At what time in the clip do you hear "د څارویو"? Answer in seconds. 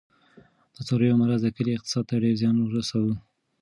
0.75-1.19